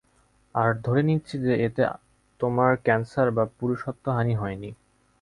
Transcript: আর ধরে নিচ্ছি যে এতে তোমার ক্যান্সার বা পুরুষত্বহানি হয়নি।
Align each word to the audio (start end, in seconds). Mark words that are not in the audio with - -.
আর 0.55 0.69
ধরে 0.85 1.01
নিচ্ছি 1.03 1.35
যে 1.39 1.53
এতে 1.65 1.83
তোমার 2.39 2.71
ক্যান্সার 2.85 3.27
বা 3.31 3.43
পুরুষত্বহানি 3.59 4.33
হয়নি। 4.35 4.69